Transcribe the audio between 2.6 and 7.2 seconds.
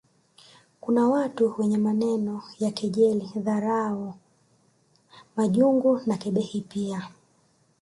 kejeli dhadhau majungu na kebehi pia